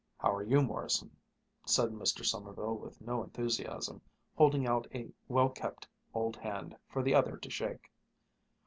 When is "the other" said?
7.03-7.37